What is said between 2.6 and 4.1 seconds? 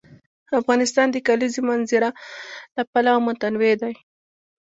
له پلوه متنوع دی.